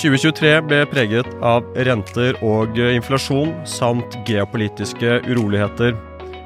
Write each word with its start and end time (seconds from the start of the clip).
2023 0.00 0.62
ble 0.64 0.78
preget 0.88 1.26
av 1.44 1.66
renter 1.84 2.38
og 2.46 2.78
inflasjon 2.80 3.52
samt 3.68 4.16
geopolitiske 4.28 5.18
uroligheter. 5.28 5.92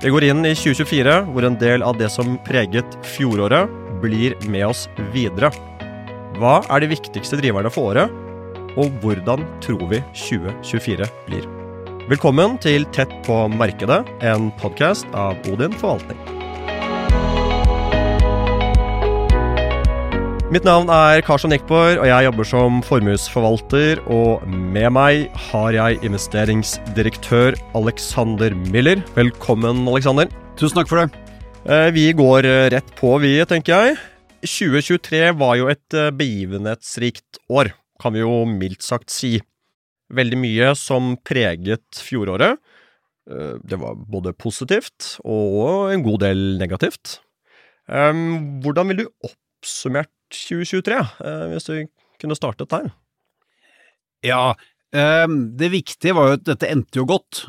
Vi 0.02 0.10
går 0.10 0.26
inn 0.26 0.42
i 0.42 0.56
2024 0.58 1.20
hvor 1.30 1.46
en 1.46 1.58
del 1.60 1.84
av 1.86 2.00
det 2.00 2.10
som 2.10 2.34
preget 2.48 2.98
fjoråret, 3.14 3.70
blir 4.02 4.34
med 4.50 4.66
oss 4.66 4.82
videre. 5.14 5.48
Hva 6.36 6.58
er 6.66 6.82
de 6.82 6.90
viktigste 6.90 7.38
driverne 7.40 7.70
for 7.72 7.94
året, 7.94 8.12
og 8.74 8.90
hvordan 9.00 9.46
tror 9.64 9.86
vi 9.88 10.02
2024 10.26 11.08
blir? 11.30 11.48
Velkommen 12.10 12.58
til 12.60 12.84
Tett 12.92 13.14
på 13.24 13.44
markedet, 13.54 14.02
en 14.20 14.50
podkast 14.60 15.06
av 15.16 15.38
Odin 15.48 15.78
forvaltning. 15.78 16.43
Mitt 20.54 20.62
navn 20.62 20.86
er 20.92 21.18
Karsten 21.26 21.50
Eckborg, 21.50 21.96
og 21.98 22.04
jeg 22.06 22.26
jobber 22.28 22.46
som 22.46 22.76
formuesforvalter. 22.86 23.98
Og 24.06 24.44
med 24.46 24.86
meg 24.94 25.24
har 25.48 25.74
jeg 25.74 25.98
investeringsdirektør 26.06 27.56
Alexander 27.74 28.54
Miller. 28.70 29.02
Velkommen, 29.16 29.80
Alexander. 29.90 30.30
Tusen 30.54 30.78
takk 30.78 30.92
for 30.92 31.02
det. 31.02 31.24
Eh, 31.66 31.88
vi 31.96 32.06
går 32.14 32.46
eh, 32.46 32.68
rett 32.76 32.94
på, 33.00 33.16
vi, 33.24 33.32
tenker 33.50 33.74
jeg. 33.74 33.98
2023 34.46 35.24
var 35.42 35.58
jo 35.58 35.66
et 35.74 35.98
eh, 35.98 36.12
begivenhetsrikt 36.14 37.42
år, 37.50 37.74
kan 37.98 38.14
vi 38.14 38.22
jo 38.22 38.44
mildt 38.46 38.86
sagt 38.86 39.10
si. 39.10 39.40
Veldig 40.14 40.38
mye 40.38 40.72
som 40.78 41.16
preget 41.26 41.98
fjoråret. 41.98 42.62
Det 43.26 43.80
var 43.80 43.98
både 43.98 44.36
positivt 44.38 45.16
og 45.24 45.90
en 45.90 46.02
god 46.04 46.26
del 46.28 46.42
negativt. 46.60 47.22
Hvordan 47.88 48.92
vil 48.92 49.00
du 49.00 49.08
oppsummert 49.24 50.13
2023, 50.32 51.00
eh, 51.24 51.46
hvis 51.52 51.68
du 51.68 51.74
kunne 52.20 52.38
startet 52.38 52.70
der? 52.72 52.92
Ja, 54.24 54.54
ehm, 54.94 55.56
det 55.58 55.72
viktige 55.74 56.14
var 56.16 56.30
jo 56.30 56.38
at 56.38 56.46
dette 56.48 56.70
endte 56.70 57.02
jo 57.02 57.08
godt. 57.08 57.44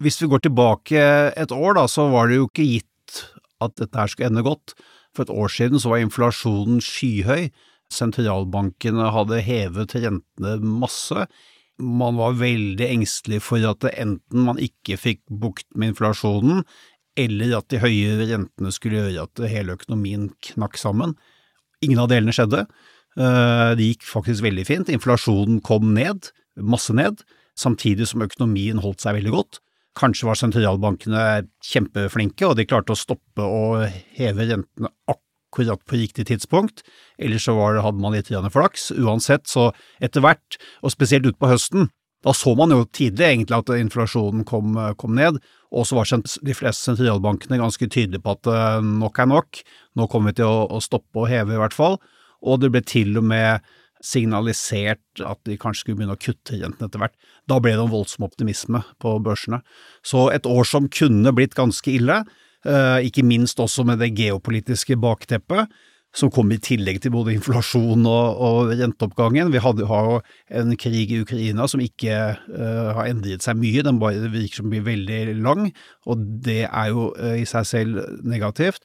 Hvis 0.00 0.18
vi 0.22 0.30
går 0.32 0.42
tilbake 0.46 1.02
et 1.36 1.52
år, 1.52 1.74
da, 1.76 1.86
så 1.86 2.08
var 2.10 2.28
det 2.28 2.40
jo 2.40 2.48
ikke 2.48 2.66
gitt 2.66 3.24
at 3.60 3.76
dette 3.76 3.98
her 3.98 4.10
skulle 4.10 4.30
ende 4.30 4.44
godt. 4.46 4.74
For 5.14 5.26
et 5.26 5.34
år 5.34 5.52
siden 5.52 5.82
så 5.82 5.92
var 5.92 6.02
inflasjonen 6.02 6.80
skyhøy. 6.82 7.50
Sentralbankene 7.90 9.10
hadde 9.12 9.42
hevet 9.44 9.96
rentene 9.98 10.54
masse. 10.62 11.26
Man 11.80 12.18
var 12.20 12.38
veldig 12.38 12.86
engstelig 12.86 13.40
for 13.42 13.64
at 13.66 13.86
enten 13.92 14.46
man 14.46 14.60
ikke 14.62 14.98
fikk 15.00 15.22
bukt 15.28 15.66
med 15.74 15.94
inflasjonen, 15.94 16.64
eller 17.18 17.58
at 17.58 17.68
de 17.72 17.80
høye 17.82 18.18
rentene 18.20 18.72
skulle 18.72 19.00
gjøre 19.00 19.26
at 19.26 19.44
hele 19.50 19.76
økonomien 19.78 20.28
knakk 20.52 20.78
sammen. 20.80 21.16
Ingen 21.84 22.02
av 22.02 22.10
delene 22.12 22.34
skjedde. 22.36 22.66
Eh, 23.18 23.70
det 23.78 23.88
gikk 23.92 24.06
faktisk 24.06 24.44
veldig 24.44 24.66
fint. 24.68 24.92
Inflasjonen 24.92 25.60
kom 25.64 25.94
ned, 25.96 26.30
masse 26.60 26.94
ned, 26.96 27.24
samtidig 27.58 28.08
som 28.10 28.24
økonomien 28.24 28.82
holdt 28.84 29.04
seg 29.04 29.18
veldig 29.18 29.34
godt. 29.34 29.60
Kanskje 29.98 30.28
var 30.28 30.38
sentralbankene 30.38 31.24
kjempeflinke, 31.66 32.46
og 32.46 32.58
de 32.58 32.68
klarte 32.68 32.94
å 32.94 32.98
stoppe 32.98 33.42
og 33.42 33.88
heve 34.16 34.46
rentene 34.52 34.92
akkurat 35.10 35.82
på 35.88 35.98
riktig 35.98 36.28
tidspunkt, 36.28 36.84
eller 37.18 37.42
så 37.42 37.56
det, 37.74 37.82
hadde 37.82 38.02
man 38.02 38.14
litt 38.14 38.30
flaks. 38.30 38.92
Uansett, 38.94 39.48
så 39.50 39.72
etter 40.00 40.22
hvert, 40.22 40.60
og 40.84 40.94
spesielt 40.94 41.26
utpå 41.26 41.50
høsten, 41.50 41.90
da 42.22 42.34
så 42.36 42.54
man 42.54 42.70
jo 42.70 42.84
tidlig 42.84 43.26
egentlig 43.26 43.56
at 43.56 43.72
inflasjonen 43.80 44.44
kom, 44.44 44.76
kom 45.00 45.16
ned, 45.16 45.40
og 45.70 45.86
så 45.86 45.98
var 45.98 46.08
de 46.10 46.54
fleste 46.56 46.88
sentralbankene 46.88 47.60
ganske 47.60 47.86
tydelige 47.86 48.22
på 48.24 48.34
at 48.36 48.50
eh, 48.50 48.80
nok 48.82 49.20
er 49.22 49.28
nok, 49.30 49.60
nå 49.98 50.08
kommer 50.10 50.32
vi 50.32 50.40
til 50.40 50.50
å, 50.50 50.80
stoppe 50.82 51.22
og 51.22 51.30
heve 51.30 51.54
i 51.54 51.60
hvert 51.60 51.76
fall, 51.76 52.00
og 52.40 52.62
det 52.62 52.72
ble 52.74 52.82
til 52.86 53.20
og 53.20 53.28
med 53.30 53.70
signalisert 54.04 55.20
at 55.20 55.40
de 55.44 55.58
kanskje 55.60 55.84
skulle 55.84 56.00
begynne 56.00 56.16
å 56.16 56.20
kutte 56.20 56.56
rentene 56.56 56.88
etter 56.88 57.02
hvert. 57.02 57.16
Da 57.50 57.58
ble 57.60 57.74
det 57.76 57.84
en 57.84 57.92
voldsom 57.92 58.24
optimisme 58.24 58.80
på 59.02 59.12
børsene. 59.20 59.60
Så 60.00 60.30
et 60.32 60.48
år 60.48 60.64
som 60.64 60.88
kunne 60.88 61.34
blitt 61.36 61.52
ganske 61.58 61.92
ille, 61.92 62.22
eh, 62.64 62.98
ikke 63.06 63.26
minst 63.28 63.60
også 63.60 63.84
med 63.86 64.00
det 64.00 64.14
geopolitiske 64.16 64.96
bakteppet, 65.00 65.68
som 66.16 66.30
kom 66.34 66.50
i 66.50 66.58
tillegg 66.62 66.98
til 67.02 67.12
både 67.14 67.36
inflasjon 67.36 68.02
og, 68.08 68.40
og 68.42 68.72
renteoppgangen. 68.74 69.52
Vi 69.54 69.62
hadde, 69.62 69.86
har 69.86 70.08
jo 70.08 70.16
en 70.60 70.72
krig 70.80 71.12
i 71.14 71.20
Ukraina 71.22 71.68
som 71.70 71.82
ikke 71.82 72.16
uh, 72.34 72.88
har 72.96 73.10
endret 73.10 73.46
seg 73.46 73.58
mye, 73.60 73.84
den 73.86 74.00
bare 74.02 74.30
virker 74.32 74.62
som 74.62 74.72
blir 74.72 74.82
veldig 74.86 75.36
lang, 75.38 75.68
og 76.10 76.24
det 76.46 76.64
er 76.66 76.90
jo 76.90 77.10
uh, 77.14 77.36
i 77.38 77.46
seg 77.48 77.68
selv 77.68 78.00
negativt. 78.26 78.82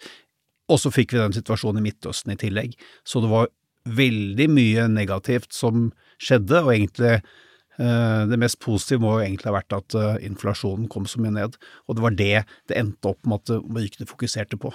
Og 0.69 0.81
så 0.81 0.91
fikk 0.93 1.13
vi 1.13 1.21
den 1.21 1.33
situasjonen 1.33 1.81
i 1.81 1.87
Midtøsten 1.87 2.33
i 2.33 2.39
tillegg. 2.41 2.77
Så 3.05 3.21
det 3.21 3.29
var 3.33 3.49
veldig 3.85 4.47
mye 4.49 4.85
negativt 4.89 5.53
som 5.53 5.89
skjedde, 6.21 6.61
og 6.61 6.73
egentlig 6.75 7.15
uh, 7.17 8.21
det 8.29 8.39
mest 8.41 8.61
positive 8.61 9.01
må 9.01 9.15
jo 9.15 9.25
egentlig 9.25 9.49
ha 9.49 9.55
vært 9.57 9.77
at 9.77 9.97
inflasjonen 10.25 10.85
kom 10.93 11.09
så 11.09 11.23
mye 11.25 11.33
ned, 11.39 11.57
og 11.89 11.97
det 11.97 12.05
var 12.05 12.19
det 12.21 12.35
det 12.69 12.77
endte 12.77 13.15
opp 13.15 13.25
med 13.25 13.41
at 13.41 13.65
markedet 13.65 14.09
fokuserte 14.13 14.61
på. 14.61 14.73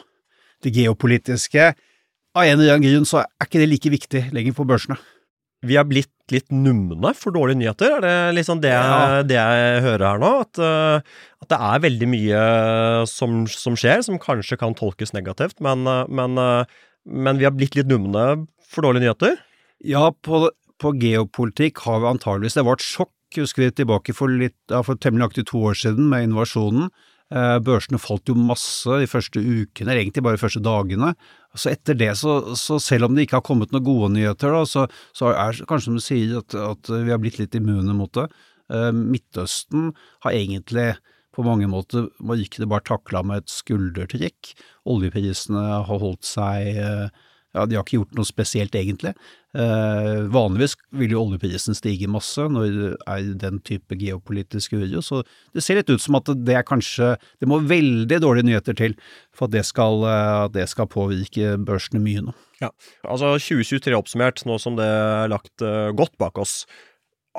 Det 0.61 0.75
geopolitiske 0.75 1.71
av 2.37 2.47
en 2.47 2.59
eller 2.59 2.77
annen 2.77 2.87
grunn 2.87 3.09
så 3.09 3.23
er 3.25 3.47
ikke 3.49 3.63
det 3.63 3.71
like 3.71 3.93
viktig 3.93 4.23
lenger 4.35 4.55
på 4.57 4.67
børsene. 4.69 4.99
Vi 5.67 5.77
er 5.77 5.85
blitt 5.85 6.33
litt 6.33 6.49
numne 6.55 7.11
for 7.19 7.35
dårlige 7.35 7.59
nyheter, 7.61 7.99
er 7.99 8.05
det 8.05 8.37
liksom 8.39 8.63
det, 8.63 8.71
ja. 8.73 9.21
det 9.27 9.37
jeg 9.37 9.83
hører 9.85 10.07
her 10.07 10.23
nå? 10.23 10.31
At, 10.47 10.61
uh, 10.63 11.19
at, 11.43 11.51
det 11.51 11.59
er 11.59 11.83
veldig 11.85 12.09
mye 12.09 12.45
som, 13.11 13.43
som, 13.51 13.77
skjer, 13.77 14.01
som 14.07 14.21
kanskje 14.23 14.57
kan 14.61 14.77
tolkes 14.79 15.13
negativt, 15.13 15.59
men, 15.65 15.85
uh, 15.91 16.07
men, 16.09 16.39
men, 17.05 17.41
vi 17.41 17.49
har 17.49 17.53
blitt 17.57 17.77
litt 17.77 17.91
numne 17.91 18.47
for 18.71 18.87
dårlige 18.87 19.09
nyheter? 19.09 19.37
Ja, 19.85 20.07
på, 20.13 20.47
på 20.81 20.95
geopolitikk 21.03 21.83
har 21.87 22.03
vi 22.03 22.11
antageligvis 22.11 22.57
Det 22.57 22.65
var 22.69 22.79
et 22.79 22.87
sjokk, 22.87 23.13
husker 23.37 23.67
vi 23.67 23.71
tilbake 23.83 24.17
for, 24.17 24.33
litt, 24.33 24.57
ja, 24.73 24.81
for 24.87 24.97
temmelig 24.97 25.27
nøyaktig 25.27 25.49
to 25.51 25.61
år 25.71 25.77
siden 25.83 26.09
med 26.13 26.31
invasjonen. 26.31 26.89
Børsene 27.31 28.01
falt 28.03 28.27
jo 28.27 28.35
masse 28.35 28.97
de 28.99 29.07
første 29.07 29.39
ukene, 29.39 29.85
eller 29.87 30.01
egentlig 30.01 30.25
bare 30.27 30.35
de 30.35 30.43
første 30.43 30.63
dagene. 30.65 31.13
Så 31.55 31.71
etter 31.71 31.95
det, 31.99 32.11
så, 32.19 32.57
så, 32.59 32.79
selv 32.83 33.07
om 33.07 33.15
det 33.15 33.27
ikke 33.27 33.39
har 33.39 33.47
kommet 33.47 33.71
noen 33.75 33.87
gode 33.87 34.11
nyheter, 34.15 34.51
da, 34.55 34.65
så, 34.67 34.87
så 35.17 35.31
er 35.31 35.55
det 35.55 35.67
kanskje 35.71 35.89
som 35.89 35.99
du 35.99 36.03
sier 36.05 36.37
at, 36.41 36.55
at, 36.59 36.91
vi 36.91 37.11
har 37.11 37.23
blitt 37.23 37.39
litt 37.39 37.55
immune 37.59 37.95
mot 37.95 38.13
det. 38.19 38.29
Uh, 38.71 38.91
Midtøsten 38.95 39.93
har 40.27 40.37
egentlig 40.37 40.93
på 41.35 41.47
mange 41.47 41.67
måter 41.71 42.09
markedet 42.23 42.69
bare 42.71 42.87
takla 42.87 43.23
med 43.27 43.43
et 43.43 43.51
skuldertrekk. 43.55 44.53
Oljeprisene 44.91 45.65
har 45.87 46.03
holdt 46.03 46.27
seg 46.27 46.79
uh, 46.83 47.27
ja, 47.51 47.65
de 47.67 47.75
har 47.75 47.83
ikke 47.83 47.99
gjort 47.99 48.15
noe 48.15 48.29
spesielt, 48.29 48.77
egentlig. 48.79 49.11
Eh, 49.59 50.21
vanligvis 50.31 50.77
vil 50.95 51.17
jo 51.17 51.25
oljeprisen 51.25 51.75
stige 51.75 52.07
masse 52.11 52.45
når 52.47 52.69
det 52.71 52.91
er 53.11 53.31
den 53.41 53.59
type 53.67 53.97
geopolitisk 53.99 54.77
uro, 54.79 55.03
så 55.03 55.25
det 55.57 55.65
ser 55.67 55.81
litt 55.81 55.91
ut 55.91 56.03
som 56.03 56.21
at 56.21 56.31
det 56.39 56.55
er 56.55 56.63
kanskje 56.63 57.17
Det 57.43 57.49
må 57.51 57.59
veldig 57.59 58.21
dårlige 58.23 58.47
nyheter 58.47 58.77
til 58.79 58.95
for 59.35 59.49
at 59.49 59.57
det 59.57 59.65
skal, 59.67 60.07
eh, 60.07 60.37
at 60.45 60.55
det 60.55 60.69
skal 60.71 60.91
påvirke 60.91 61.57
børsene 61.67 62.03
mye 62.05 62.23
nå. 62.29 62.37
Ja, 62.63 62.71
altså 63.03 63.35
2023 63.41 63.99
oppsummert, 63.99 64.45
nå 64.47 64.61
som 64.63 64.79
det 64.79 64.87
er 64.87 65.31
lagt 65.33 65.65
uh, 65.65 65.91
godt 65.97 66.13
bak 66.21 66.39
oss. 66.39 66.67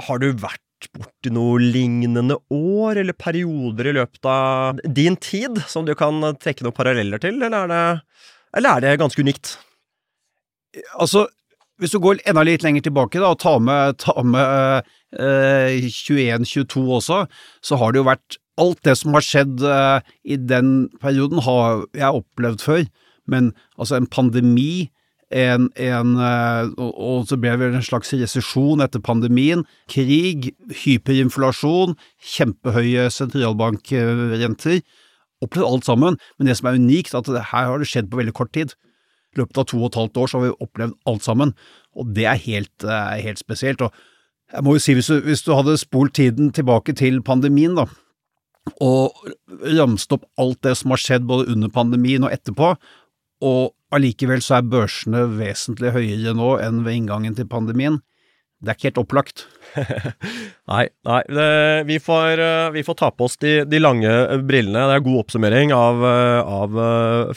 Har 0.08 0.18
du 0.18 0.32
vært 0.34 0.90
borti 0.98 1.30
noe 1.30 1.62
lignende 1.62 2.40
år 2.50 3.04
eller 3.04 3.14
perioder 3.14 3.92
i 3.92 3.98
løpet 4.00 4.26
av 4.26 4.82
din 4.82 5.16
tid 5.22 5.62
som 5.70 5.86
du 5.86 5.94
kan 5.96 6.34
trekke 6.42 6.66
noen 6.66 6.76
paralleller 6.76 7.22
til, 7.22 7.38
eller 7.38 7.68
er 7.68 7.70
det, 7.70 7.84
eller 8.58 8.74
er 8.74 8.88
det 8.88 9.02
ganske 9.04 9.22
unikt? 9.22 9.60
Altså, 11.00 11.26
hvis 11.82 11.96
du 11.96 12.00
går 12.04 12.22
enda 12.30 12.44
litt 12.46 12.64
lenger 12.64 12.86
tilbake 12.86 13.20
da, 13.20 13.34
og 13.34 13.42
tar 13.42 13.60
med, 13.64 13.98
tar 14.02 14.22
med 14.28 14.88
eh, 15.18 15.88
21-22 15.88 16.86
også, 17.00 17.26
så 17.66 17.80
har 17.82 17.92
det 17.92 18.04
jo 18.04 18.10
vært 18.12 18.38
Alt 18.60 18.82
det 18.86 18.94
som 19.00 19.16
har 19.16 19.24
skjedd 19.26 19.62
eh, 19.66 20.10
i 20.28 20.36
den 20.36 20.90
perioden, 21.02 21.40
har 21.42 21.86
jeg 21.98 22.20
opplevd 22.20 22.62
før. 22.62 22.82
Men 23.26 23.54
altså, 23.80 23.96
en 23.96 24.10
pandemi 24.12 24.92
en, 25.32 25.70
en, 25.80 26.12
eh, 26.20 26.72
og 26.78 27.30
så 27.30 27.38
ble 27.40 27.54
det 27.56 27.62
vel 27.62 27.78
en 27.80 27.86
slags 27.86 28.12
resesjon 28.14 28.84
etter 28.84 29.02
pandemien. 29.04 29.64
Krig, 29.90 30.52
hyperinflasjon, 30.84 31.96
kjempehøye 32.36 33.08
sentralbankrenter. 33.16 34.82
Opplevd 35.42 35.70
alt 35.70 35.88
sammen, 35.88 36.20
men 36.38 36.50
det 36.50 36.60
som 36.60 36.70
er 36.70 36.78
unikt, 36.78 37.16
er 37.16 37.24
at 37.24 37.54
her 37.54 37.72
har 37.72 37.82
det 37.82 37.90
skjedd 37.90 38.12
på 38.12 38.20
veldig 38.20 38.36
kort 38.38 38.52
tid. 38.54 38.76
I 39.32 39.42
løpet 39.42 39.62
av 39.62 39.68
to 39.72 39.80
og 39.80 39.90
et 39.90 40.00
halvt 40.02 40.22
år 40.22 40.30
så 40.30 40.40
har 40.40 40.48
vi 40.48 40.66
opplevd 40.66 40.96
alt 41.08 41.26
sammen, 41.26 41.54
og 41.96 42.14
det 42.16 42.28
er 42.28 42.46
helt, 42.46 42.84
eh, 42.84 43.22
helt 43.24 43.40
spesielt. 43.40 43.82
Og 43.82 43.92
jeg 44.52 44.64
må 44.68 44.76
jo 44.76 44.84
si, 44.84 44.96
hvis 44.98 45.08
du, 45.08 45.20
hvis 45.24 45.44
du 45.46 45.54
hadde 45.56 45.78
spolt 45.80 46.16
tiden 46.20 46.52
tilbake 46.52 46.96
til 47.00 47.22
pandemien, 47.24 47.76
da, 47.80 47.88
og 48.84 49.16
ramset 49.64 50.18
opp 50.18 50.28
alt 50.42 50.62
det 50.68 50.76
som 50.78 50.94
har 50.94 51.02
skjedd 51.02 51.26
både 51.30 51.50
under 51.54 51.72
pandemien 51.74 52.28
og 52.28 52.34
etterpå, 52.36 52.76
og 53.42 53.74
allikevel 53.96 54.44
så 54.44 54.60
er 54.60 54.70
børsene 54.70 55.24
vesentlig 55.40 55.96
høyere 55.96 56.36
nå 56.38 56.54
enn 56.62 56.84
ved 56.86 57.00
inngangen 57.00 57.36
til 57.38 57.50
pandemien, 57.50 58.02
det 58.62 58.70
er 58.70 58.78
ikke 58.78 58.90
helt 58.92 59.02
opplagt. 59.02 59.44
nei, 60.72 60.84
nei 61.08 61.22
det, 61.34 61.48
vi, 61.90 61.98
får, 62.04 62.42
eh, 62.44 62.68
vi, 62.76 62.84
får, 62.86 62.98
ta 63.00 63.10
på 63.16 63.26
oss 63.26 63.40
de, 63.42 63.54
de, 63.66 63.80
lange 63.82 64.12
brillene. 64.46 64.86
Det 64.90 64.98
er 65.00 65.06
god 65.08 65.22
oppsummering 65.24 65.74
av, 65.74 66.06
eh, 66.06 66.52
av 66.62 66.78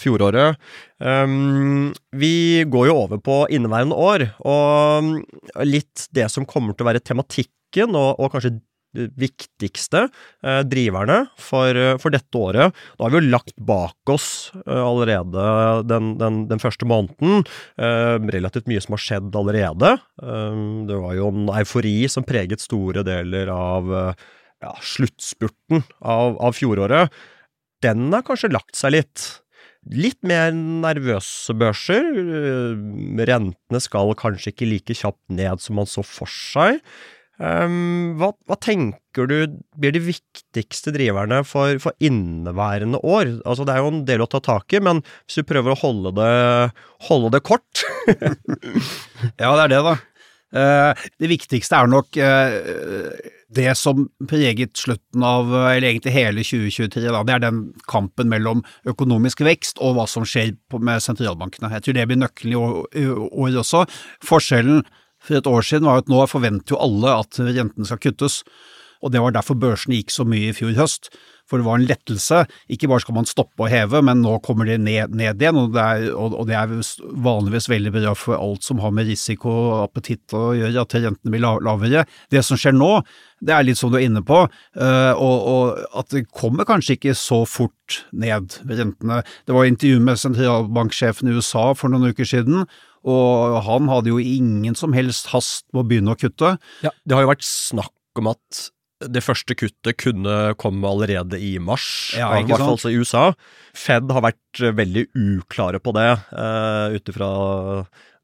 fjoråret. 0.00 0.60
Um, 1.04 1.90
vi 2.16 2.64
går 2.70 2.90
jo 2.90 2.98
over 3.06 3.20
på 3.24 3.40
inneværende 3.52 3.96
år, 3.98 4.26
og 4.46 5.64
litt 5.66 6.06
det 6.16 6.28
som 6.32 6.46
kommer 6.48 6.76
til 6.76 6.86
å 6.86 6.90
være 6.92 7.04
tematikken, 7.04 7.96
og, 7.96 8.20
og 8.20 8.32
kanskje 8.36 8.56
viktigste 8.94 10.06
eh, 10.06 10.60
driverne 10.66 11.24
for, 11.40 11.74
eh, 11.74 11.96
for, 12.00 12.14
dette 12.14 12.38
året. 12.38 12.74
Da 12.96 13.04
har 13.06 13.12
vi 13.12 13.20
jo 13.20 13.32
lagt 13.32 13.56
bak 13.58 14.12
oss 14.14 14.28
eh, 14.64 14.80
allerede 14.80 15.44
den, 15.90 16.14
den, 16.20 16.44
den, 16.50 16.62
første 16.62 16.86
måneden. 16.88 17.44
Relativt 17.76 18.68
mye 18.70 18.82
som 18.82 18.94
har 18.96 19.02
skjedd 19.02 19.36
allerede. 19.36 19.94
Det 20.88 20.98
var 21.02 21.14
jo 21.18 21.28
en 21.32 21.50
eufori 21.58 21.96
som 22.10 22.26
preget 22.26 22.62
store 22.62 23.04
deler 23.06 23.50
av 23.52 23.90
ja, 23.92 24.74
sluttspurten 24.80 25.84
av, 26.00 26.38
av 26.38 26.56
fjoråret. 26.56 27.12
Den 27.84 28.08
har 28.14 28.24
kanskje 28.26 28.52
lagt 28.54 28.78
seg 28.78 28.94
litt. 28.96 29.26
Litt 29.92 30.22
mer 30.24 30.54
nervøse 30.54 31.52
børser. 31.60 32.06
Rentene 33.28 33.82
skal 33.84 34.14
kanskje 34.16 34.54
ikke 34.54 34.70
like 34.70 34.96
kjapt 34.96 35.20
ned 35.28 35.60
som 35.60 35.76
man 35.80 35.90
så 35.90 36.04
for 36.06 36.30
seg. 36.30 36.80
Um, 37.34 38.14
hva, 38.20 38.28
hva, 38.46 38.54
tenker 38.62 39.26
du 39.26 39.56
blir 39.74 39.90
de 39.96 40.02
viktigste 40.04 40.92
driverne 40.94 41.40
for, 41.42 41.80
for, 41.82 41.96
inneværende 41.98 43.00
år? 43.02 43.40
Altså 43.42 43.66
Det 43.66 43.74
er 43.74 43.82
jo 43.82 43.90
en 43.90 44.04
del 44.06 44.22
å 44.22 44.30
ta 44.30 44.38
tak 44.44 44.70
i, 44.76 44.82
men 44.84 45.02
hvis 45.24 45.40
du 45.40 45.48
prøver 45.48 45.74
å 45.74 45.80
holde 45.80 46.14
det, 46.14 46.32
holde 47.08 47.32
det 47.34 47.42
kort 47.42 47.82
Ja, 49.42 49.50
det 49.50 49.64
er 49.64 49.72
det, 49.74 49.82
da. 49.88 49.96
Uh, 50.54 51.06
det 51.18 51.32
viktigste 51.32 51.80
er 51.80 51.90
nok 51.90 52.14
uh, 52.22 53.08
det 53.54 53.72
som 53.78 54.06
preget 54.30 54.78
slutten 54.78 55.24
av, 55.26 55.50
eller 55.50 55.88
egentlig 55.88 56.14
hele 56.14 56.44
2023. 56.46 57.02
Da. 57.08 57.22
Det 57.26 57.34
er 57.34 57.42
den 57.48 57.62
kampen 57.90 58.30
mellom 58.30 58.62
økonomisk 58.90 59.42
vekst 59.46 59.82
og 59.82 59.98
hva 59.98 60.06
som 60.10 60.26
skjer 60.26 60.54
med 60.78 61.02
sentralbankene. 61.02 61.72
Jeg 61.74 61.86
tror 61.86 61.98
det 61.98 62.06
blir 62.10 62.22
nøkkelen 62.22 62.54
i 62.54 62.60
år, 62.60 63.24
år 63.30 63.58
også. 63.64 63.84
Forskjellen 64.26 64.84
for 65.24 65.38
et 65.38 65.50
år 65.50 65.64
siden 65.66 65.88
var 65.88 66.02
at 66.02 66.10
nå 66.12 66.24
forventer 66.30 66.76
jo 66.76 66.82
alle 66.84 67.18
at 67.24 67.40
rentene 67.40 67.88
skal 67.88 68.02
kuttes, 68.02 68.42
og 69.04 69.12
det 69.12 69.20
var 69.20 69.34
derfor 69.36 69.58
børsene 69.60 69.98
gikk 69.98 70.12
så 70.14 70.24
mye 70.28 70.50
i 70.50 70.56
fjor 70.56 70.76
høst. 70.78 71.10
For 71.44 71.60
det 71.60 71.66
var 71.66 71.76
en 71.76 71.84
lettelse. 71.84 72.38
Ikke 72.72 72.88
bare 72.88 73.02
skal 73.04 73.18
man 73.18 73.28
stoppe 73.28 73.66
å 73.66 73.68
heve, 73.68 74.00
men 74.06 74.22
nå 74.24 74.38
kommer 74.44 74.68
de 74.68 74.78
ned, 74.80 75.12
ned 75.12 75.42
igjen, 75.42 75.58
og 75.60 75.74
det, 75.74 75.82
er, 75.84 76.06
og, 76.16 76.36
og 76.40 76.48
det, 76.48 76.56
er, 76.56 76.72
vanligvis 77.26 77.68
veldig 77.68 77.92
bra 77.98 78.14
for 78.16 78.38
alt 78.38 78.64
som 78.64 78.80
har 78.80 78.94
med 78.96 79.10
risiko 79.10 79.52
og 79.52 79.74
appetitt 79.82 80.32
å 80.36 80.54
gjøre, 80.56 80.86
at 80.86 80.96
rentene 80.96 81.34
blir 81.34 81.44
lavere. 81.44 82.06
Det 82.32 82.40
som 82.46 82.60
skjer 82.60 82.76
nå, 82.76 82.88
det 83.44 83.52
er 83.52 83.68
litt 83.68 83.80
som 83.80 83.92
du 83.92 83.98
er 84.00 84.06
inne 84.06 84.24
på, 84.24 84.40
uh, 84.48 85.12
og, 85.12 85.36
og, 85.52 85.84
at 86.00 86.16
det 86.16 86.24
kommer 86.32 86.64
kanskje 86.68 86.96
ikke 86.96 87.16
så 87.18 87.42
fort 87.44 88.00
ned, 88.16 88.56
rentene. 88.64 89.20
Det 89.44 89.52
var 89.52 89.68
intervju 89.68 90.00
med 90.00 90.24
sentralbanksjefen 90.24 91.28
i 91.28 91.36
USA 91.36 91.68
for 91.76 91.92
noen 91.92 92.14
uker 92.14 92.28
siden, 92.28 92.64
og 93.04 93.58
han 93.66 93.90
hadde 93.90 94.12
jo 94.12 94.20
ingen 94.20 94.76
som 94.78 94.94
helst 94.96 95.28
hast 95.34 95.66
med 95.72 95.84
å 95.84 95.88
begynne 95.88 96.14
å 96.14 96.20
kutte. 96.20 96.56
Ja, 96.84 96.92
Det 97.04 97.16
har 97.16 97.26
jo 97.26 97.32
vært 97.34 97.46
snakk 97.46 98.20
om 98.20 98.30
at 98.32 98.64
det 99.04 99.20
første 99.24 99.56
kuttet 99.58 99.98
kunne 100.00 100.54
komme 100.60 100.88
allerede 100.88 101.36
i 101.42 101.58
mars, 101.60 102.14
ja, 102.16 102.30
i 102.38 102.46
hvert 102.46 102.62
fall 102.62 102.92
i 102.92 102.96
USA. 102.96 103.24
Fed 103.76 104.08
har 104.14 104.24
vært 104.24 104.62
veldig 104.78 105.08
uklare 105.12 105.80
på 105.82 105.92
det, 105.96 106.10
uh, 106.32 106.94
ut 106.94 107.12
ifra 107.12 107.30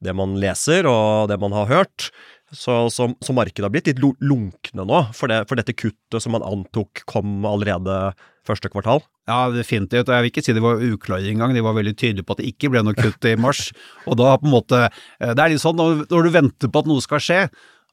det 0.01 0.15
man 0.17 0.39
leser 0.41 0.89
og 0.89 1.29
det 1.29 1.37
man 1.43 1.53
har 1.53 1.69
hørt. 1.69 2.09
Så, 2.51 2.75
så, 2.91 3.07
så, 3.23 3.35
markedet 3.37 3.63
har 3.67 3.71
blitt 3.71 3.87
litt 3.87 4.01
lunkne 4.03 4.87
nå 4.87 5.05
for, 5.15 5.31
det, 5.31 5.45
for, 5.47 5.61
dette 5.61 5.77
kuttet 5.77 6.23
som 6.23 6.35
man 6.35 6.47
antok 6.47 7.05
kom 7.11 7.45
allerede 7.47 8.13
første 8.47 8.71
kvartal? 8.73 9.05
Ja, 9.31 9.45
definitivt. 9.55 10.09
Og 10.09 10.15
jeg 10.17 10.25
vil 10.25 10.33
ikke 10.33 10.43
si 10.43 10.55
de 10.57 10.65
var 10.65 10.83
uklare 10.83 11.31
engang. 11.31 11.55
De 11.55 11.63
var 11.63 11.77
veldig 11.77 11.95
tydelige 11.95 12.27
på 12.27 12.35
at 12.35 12.41
det 12.43 12.51
ikke 12.51 12.73
ble 12.73 12.83
noe 12.83 12.99
kutt 12.99 13.29
i 13.31 13.37
mars. 13.39 13.69
og 14.09 14.19
da 14.19 14.33
på 14.41 14.49
en 14.49 14.57
måte 14.57 14.81
eh, 14.89 15.31
Det 15.31 15.45
er 15.45 15.53
litt 15.53 15.63
sånn 15.63 15.79
når, 15.79 16.09
når 16.11 16.27
du 16.27 16.33
venter 16.41 16.73
på 16.73 16.83
at 16.83 16.91
noe 16.91 17.05
skal 17.05 17.23
skje, 17.23 17.45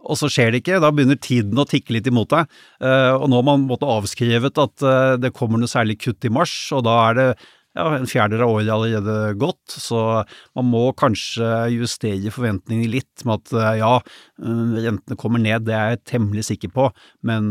og 0.08 0.18
så 0.18 0.30
skjer 0.32 0.54
det 0.54 0.64
ikke. 0.64 0.80
Da 0.82 0.92
begynner 0.94 1.20
tiden 1.22 1.60
å 1.62 1.68
tikke 1.68 1.96
litt 1.96 2.10
imot 2.10 2.32
deg. 2.34 2.50
Uh, 2.82 3.14
og 3.18 3.28
nå 3.30 3.40
har 3.40 3.48
man 3.48 3.68
måtte 3.70 3.90
avskrevet 3.90 4.62
at 4.62 4.86
uh, 4.86 5.16
det 5.20 5.34
kommer 5.36 5.62
noe 5.62 5.72
særlig 5.72 5.98
kutt 6.04 6.28
i 6.28 6.34
mars, 6.34 6.54
og 6.76 6.86
da 6.88 6.98
er 7.10 7.18
det 7.18 7.30
ja, 7.78 7.86
en 7.96 8.10
fjerdedel 8.10 8.44
av 8.46 8.56
året 8.56 8.72
allerede 8.74 9.36
gått, 9.40 9.78
så 9.78 10.24
man 10.58 10.70
må 10.72 10.84
kanskje 10.98 11.48
justere 11.76 12.34
forventningene 12.34 12.90
litt 12.98 13.26
med 13.28 13.42
at 13.42 13.54
eh, 13.54 13.80
ja, 13.82 13.94
eh, 14.42 14.76
rentene 14.88 15.20
kommer 15.20 15.42
ned, 15.44 15.68
det 15.68 15.78
er 15.78 15.94
jeg 15.94 16.04
temmelig 16.16 16.48
sikker 16.50 16.74
på, 16.74 16.90
men 17.28 17.50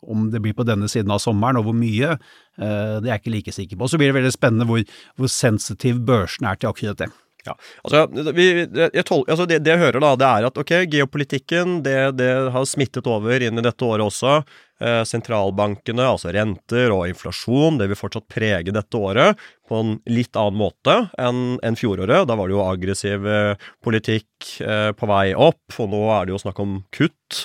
om 0.00 0.28
det 0.32 0.42
blir 0.42 0.56
på 0.58 0.66
denne 0.68 0.90
siden 0.90 1.12
av 1.14 1.22
sommeren, 1.22 1.60
og 1.60 1.68
hvor 1.68 1.78
mye, 1.78 2.16
eh, 2.58 2.94
det 2.98 3.06
er 3.06 3.14
jeg 3.14 3.24
ikke 3.24 3.36
like 3.36 3.56
sikker 3.56 3.80
på. 3.80 3.90
Så 3.90 4.00
blir 4.00 4.10
det 4.10 4.18
veldig 4.20 4.34
spennende 4.34 4.68
hvor, 4.68 4.84
hvor 5.20 5.32
sensitiv 5.32 6.02
børsen 6.08 6.50
er 6.50 6.58
til 6.60 6.72
akkurat 6.72 7.04
det. 7.04 7.12
Ja, 7.46 7.54
altså, 7.82 8.06
vi, 8.36 8.48
tol, 9.06 9.22
altså 9.26 9.46
det, 9.48 9.62
det, 9.64 9.74
jeg 9.74 9.82
hører, 9.84 10.00
da, 10.02 10.14
det 10.20 10.30
er 10.30 10.48
at 10.50 10.58
ok, 10.60 10.74
geopolitikken 10.92 11.78
det, 11.86 11.98
det 12.20 12.32
har 12.52 12.66
smittet 12.68 13.08
over 13.08 13.42
inn 13.46 13.60
i 13.60 13.64
dette 13.64 13.86
året 13.86 14.06
også. 14.10 14.40
Eh, 14.80 15.02
sentralbankene, 15.04 16.06
altså 16.08 16.30
renter 16.32 16.88
og 16.94 17.02
inflasjon, 17.10 17.76
det 17.76 17.90
vil 17.90 17.98
fortsatt 18.00 18.24
prege 18.32 18.72
dette 18.72 18.96
året 18.96 19.36
på 19.68 19.76
en 19.76 19.90
litt 20.08 20.38
annen 20.40 20.56
måte 20.56 20.94
enn 21.20 21.58
en 21.60 21.76
fjoråret. 21.76 22.24
Da 22.24 22.36
var 22.38 22.48
det 22.48 22.56
jo 22.56 22.62
aggressiv 22.64 23.28
eh, 23.28 23.66
politikk 23.84 24.54
eh, 24.64 24.88
på 24.96 25.10
vei 25.10 25.34
opp, 25.36 25.76
og 25.76 25.92
nå 25.92 26.00
er 26.14 26.24
det 26.24 26.32
jo 26.32 26.40
snakk 26.40 26.62
om 26.64 26.78
kutt. 26.96 27.42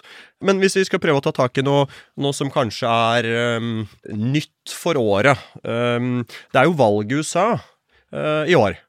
Men 0.48 0.64
hvis 0.64 0.80
vi 0.80 0.86
skal 0.88 1.04
prøve 1.04 1.20
å 1.20 1.26
ta 1.26 1.36
tak 1.36 1.60
i 1.60 1.66
noe, 1.68 1.90
noe 2.24 2.36
som 2.36 2.54
kanskje 2.54 2.88
er 2.88 3.28
um, 3.60 3.84
nytt 4.16 4.72
for 4.72 4.98
året 5.00 5.40
um, 5.64 6.26
Det 6.52 6.60
er 6.60 6.68
jo 6.68 6.76
valg 6.80 7.12
i 7.12 7.20
USA 7.20 7.48
uh, 7.56 8.44
i 8.48 8.56
år. 8.56 8.80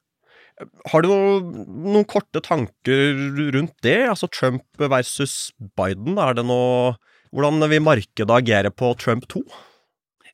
Har 0.91 1.03
du 1.03 1.09
noen, 1.11 1.49
noen, 1.85 2.05
korte 2.09 2.41
tanker 2.41 3.13
rundt 3.53 3.75
det? 3.85 3.99
Altså 4.09 4.29
Trump 4.33 4.63
versus 4.81 5.51
Biden, 5.77 6.17
er 6.17 6.37
det 6.37 6.47
noe 6.49 6.95
Hvordan 7.35 7.65
vil 7.67 7.83
markedet 7.83 8.31
agere 8.31 8.71
på 8.71 8.93
Trump 8.97 9.25
2? 9.27 9.41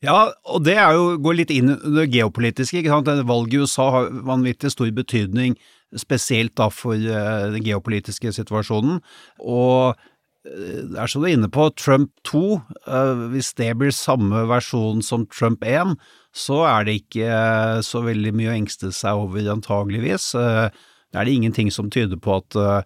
Ja, 0.04 0.34
og 0.52 0.66
det 0.68 0.76
jo, 0.78 1.16
går 1.24 1.38
litt 1.40 1.52
inn 1.54 1.72
i 1.74 1.94
det 1.96 2.10
geopolitiske. 2.14 2.82
ikke 2.82 2.92
sant? 2.92 3.10
Valget 3.26 3.56
i 3.56 3.64
USA 3.64 3.88
har 3.96 4.10
vanvittig 4.28 4.70
stor 4.74 4.92
betydning, 4.94 5.56
spesielt 5.98 6.54
da 6.60 6.68
for 6.74 6.94
uh, 6.94 7.50
den 7.54 7.64
geopolitiske 7.66 8.34
situasjonen. 8.36 9.00
Og 9.40 9.98
er 10.44 11.08
som 11.08 11.24
du 11.24 11.30
er 11.30 11.38
inne 11.38 11.48
på, 11.52 11.70
Trump 11.80 12.12
2, 12.28 12.42
uh, 12.60 12.64
eh, 12.88 13.24
hvis 13.32 13.54
det 13.60 13.70
blir 13.80 13.96
samme 13.96 14.44
versjon 14.50 15.00
som 15.06 15.24
Trump 15.32 15.64
1, 15.64 15.96
så 16.34 16.64
er 16.66 16.88
det 16.88 16.94
ikke 17.04 17.28
eh, 17.30 17.82
så 17.86 18.02
veldig 18.04 18.34
mye 18.36 18.50
å 18.52 18.56
engste 18.58 18.92
seg 18.96 19.14
over, 19.22 19.52
antageligvis. 19.54 20.36
Eh, 20.40 20.70
det 21.14 21.20
er 21.20 21.26
det 21.30 21.36
ingenting 21.38 21.70
som 21.72 21.90
tyder 21.94 22.18
på 22.22 22.32
at 22.40 22.56
eh, 22.58 22.82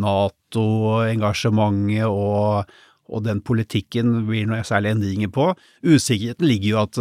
Nato-engasjementet 0.00 2.06
og, 2.08 2.64
og, 3.08 3.24
den 3.24 3.40
politikken 3.44 4.26
blir 4.28 4.46
noe 4.48 4.64
særlig 4.66 4.90
endringer 4.96 5.30
på. 5.32 5.54
Usikkerheten 5.84 6.46
ligger 6.48 6.68
jo 6.70 6.78
at 6.82 6.94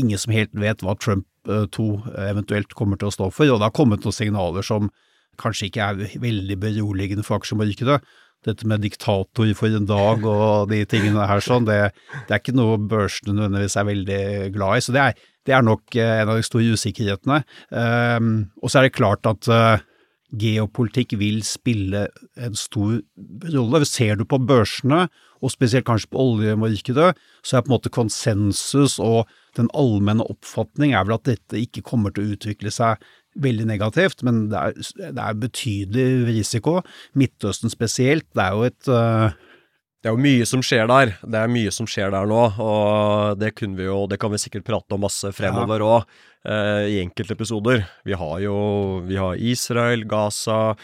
ingen 0.00 0.18
som 0.20 0.32
helt 0.32 0.54
vet 0.56 0.82
hva 0.84 0.94
Trump 1.00 1.26
2 1.44 2.02
eventuelt 2.24 2.74
kommer 2.76 2.96
til 3.00 3.08
å 3.10 3.14
stå 3.14 3.26
for, 3.32 3.50
og 3.52 3.58
det 3.60 3.68
har 3.68 3.76
kommet 3.76 4.04
noen 4.04 4.16
signaler 4.16 4.62
som 4.64 4.90
kanskje 5.40 5.66
ikke 5.68 5.84
er 5.84 5.94
veldig 6.22 6.56
beroligende 6.62 7.24
for 7.24 7.36
aksjemarkedet 7.36 7.98
dette 8.46 8.68
med 8.68 8.84
diktator 8.84 9.50
for 9.58 9.74
en 9.74 9.88
dag 9.88 10.24
og 10.26 10.70
de 10.70 10.82
tingene 10.88 11.26
her 11.28 11.42
sånn, 11.44 11.66
det, 11.68 11.80
det 12.26 12.36
er 12.36 12.42
ikke 12.42 12.56
noe 12.56 12.78
børsene 12.78 13.34
nødvendigvis 13.34 13.76
er 13.80 13.88
veldig 13.90 14.22
glad 14.54 14.78
i. 14.78 14.84
Så 14.86 14.94
det 14.96 15.02
er, 15.02 15.26
det 15.46 15.56
er 15.56 15.66
nok 15.66 15.98
eh, 15.98 16.14
en 16.22 16.32
av 16.32 16.38
de 16.38 16.46
store 16.46 16.76
usikkerhetene. 16.76 17.42
Um, 17.70 18.32
og 18.62 18.72
så 18.72 18.80
er 18.80 18.88
det 18.88 18.96
klart 18.96 19.28
at 19.28 19.50
uh, 19.50 19.84
geopolitikk 20.34 21.14
vil 21.20 21.42
spille 21.46 22.06
en 22.40 22.56
stor 22.58 22.98
rolle. 23.52 23.82
Ser 23.86 24.18
du 24.18 24.24
på 24.28 24.40
børsene, 24.42 25.06
og 25.44 25.52
spesielt 25.52 25.86
kanskje 25.86 26.10
på 26.12 26.22
oljemarkedet, 26.22 27.12
så 27.44 27.58
er 27.58 27.64
på 27.64 27.70
en 27.70 27.76
måte 27.76 27.92
konsensus 27.92 28.96
og 29.02 29.28
den 29.58 29.68
allmenne 29.76 30.24
oppfatning 30.26 30.94
er 30.94 31.06
vel 31.06 31.18
at 31.18 31.28
dette 31.28 31.60
ikke 31.60 31.84
kommer 31.86 32.12
til 32.12 32.24
å 32.24 32.36
utvikle 32.36 32.72
seg 32.72 33.02
veldig 33.40 33.66
negativt, 33.68 34.24
men 34.24 34.46
det 34.52 34.62
er, 34.62 34.78
det 35.12 35.22
er 35.22 35.42
betydelig 35.42 36.08
risiko. 36.30 36.80
Midtøsten 37.18 37.72
spesielt, 37.72 38.28
det 38.34 38.46
er 38.46 38.56
jo 38.56 38.70
et 38.70 38.90
uh... 38.92 39.36
Det 40.02 40.10
er 40.10 40.14
jo 40.14 40.22
mye 40.22 40.46
som 40.46 40.62
skjer 40.62 40.86
der. 40.90 41.14
Det 41.24 41.38
er 41.40 41.50
mye 41.50 41.72
som 41.74 41.88
skjer 41.90 42.12
der 42.14 42.28
nå, 42.30 42.42
og 42.62 43.40
det, 43.40 43.54
vi 43.58 43.88
jo, 43.88 44.04
det 44.10 44.20
kan 44.22 44.30
vi 44.30 44.42
sikkert 44.42 44.66
prate 44.68 44.94
om 44.94 45.02
masse 45.06 45.32
fremover 45.34 45.82
òg, 45.82 46.04
ja. 46.04 46.52
eh, 46.52 46.84
i 46.94 47.00
enkeltepisoder. 47.02 47.82
Vi 48.06 48.14
har 48.14 48.38
jo 48.44 48.58
vi 49.08 49.18
har 49.18 49.40
Israel, 49.40 50.06
Gaza, 50.06 50.76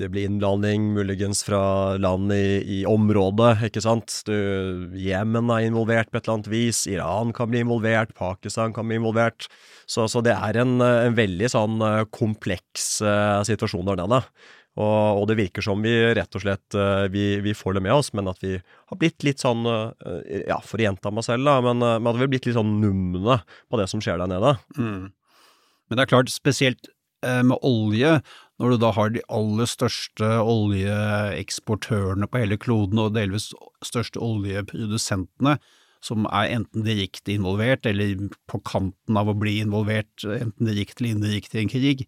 det 0.00 0.08
blir 0.08 0.24
innblanding 0.30 0.92
muligens 0.94 1.42
fra 1.44 1.96
land 2.00 2.32
i, 2.32 2.62
i 2.62 2.78
området, 2.88 3.66
ikke 3.68 3.82
sant. 3.84 4.14
Jemen 4.96 5.50
er 5.52 5.66
involvert 5.66 6.08
på 6.08 6.16
et 6.16 6.24
eller 6.24 6.38
annet 6.38 6.50
vis, 6.52 6.84
Iran 6.88 7.34
kan 7.36 7.50
bli 7.50 7.60
involvert, 7.64 8.14
Pakistan 8.16 8.72
kan 8.76 8.88
bli 8.88 9.00
involvert. 9.00 9.50
Så, 9.90 10.06
så 10.08 10.22
det 10.24 10.36
er 10.36 10.60
en, 10.62 10.78
en, 10.80 11.18
veldig 11.18 11.50
sånn 11.50 11.82
eh, 11.82 12.04
kompleks 12.14 13.00
uh, 13.02 13.42
situasjon 13.46 13.90
der 13.90 13.98
nede. 14.00 14.22
Og, 14.78 15.18
og, 15.18 15.24
det 15.28 15.34
virker 15.40 15.64
som 15.66 15.82
vi 15.82 15.92
rett 16.14 16.36
og 16.38 16.44
slett 16.44 16.76
vi, 17.10 17.24
vi, 17.42 17.54
får 17.58 17.74
det 17.76 17.82
med 17.84 17.92
oss, 17.92 18.12
men 18.14 18.30
at 18.30 18.38
vi 18.40 18.52
har 18.54 18.98
blitt 19.00 19.24
litt 19.26 19.42
sånn 19.42 19.66
Ja, 19.66 20.60
for 20.62 20.78
å 20.78 20.84
gjenta 20.84 21.10
meg 21.12 21.26
selv, 21.26 21.42
da, 21.48 21.56
men, 21.64 21.82
men, 21.82 22.06
at 22.06 22.20
vi 22.20 22.22
har 22.22 22.30
blitt 22.30 22.46
litt 22.46 22.56
sånn 22.56 22.76
numne 22.78 23.40
på 23.66 23.80
det 23.80 23.88
som 23.90 24.00
skjer 24.00 24.22
der 24.22 24.30
nede. 24.30 24.54
Mm. 24.78 25.10
Men 25.90 25.98
det 25.98 26.06
er 26.06 26.12
klart, 26.12 26.30
spesielt 26.30 26.92
med 27.20 27.58
olje, 27.66 28.14
når 28.60 28.74
du 28.74 28.80
da 28.80 28.90
har 28.92 29.12
de 29.12 29.22
aller 29.32 29.68
største 29.68 30.26
oljeeksportørene 30.44 32.28
på 32.28 32.42
hele 32.42 32.58
kloden, 32.60 33.00
og 33.00 33.14
delvis 33.16 33.50
største 33.84 34.20
oljeprodusentene, 34.22 35.58
som 36.04 36.26
er 36.28 36.54
enten 36.56 36.84
direkte 36.84 37.34
involvert 37.34 37.88
eller 37.88 38.28
på 38.48 38.60
kanten 38.64 39.20
av 39.20 39.28
å 39.28 39.36
bli 39.36 39.58
involvert, 39.60 40.12
enten 40.24 40.68
direkte 40.68 41.04
eller 41.04 41.16
indirekte 41.16 41.58
i 41.58 41.64
en 41.64 41.72
krig, 41.72 42.04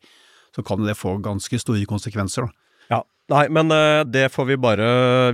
så 0.55 0.65
kan 0.67 0.83
det 0.85 0.99
få 0.99 1.17
ganske 1.25 1.61
store 1.61 1.87
konsekvenser. 1.89 2.49
da. 2.49 2.57
Nei, 3.31 3.45
men 3.55 3.71
uh, 3.71 4.03
det 4.09 4.27
får 4.35 4.49
vi 4.51 4.59
bare 4.61 4.87